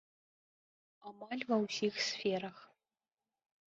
Амаль 1.11 1.45
ва 1.53 1.57
ўсіх 1.67 1.93
сферах. 2.09 2.57